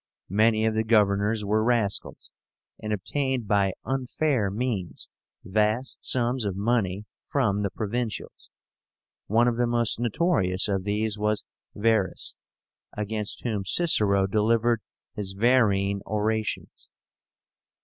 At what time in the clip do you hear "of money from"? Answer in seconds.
6.43-7.61